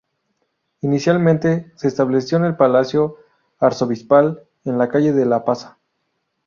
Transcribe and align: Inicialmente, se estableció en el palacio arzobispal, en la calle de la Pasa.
Inicialmente, 0.81 1.71
se 1.75 1.87
estableció 1.87 2.39
en 2.39 2.45
el 2.45 2.55
palacio 2.57 3.17
arzobispal, 3.59 4.47
en 4.65 4.79
la 4.79 4.89
calle 4.89 5.13
de 5.13 5.27
la 5.27 5.45
Pasa. 5.45 5.77